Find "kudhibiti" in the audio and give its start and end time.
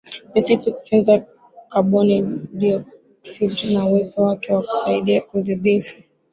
5.21-5.95